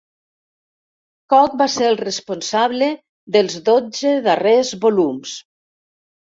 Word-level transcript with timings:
Koch 1.33 1.57
va 1.59 1.67
ser 1.73 1.85
el 1.89 1.97
responsable 1.99 2.87
dels 3.37 3.59
dotze 3.69 4.15
darrers 4.29 4.73
volums. 4.87 5.37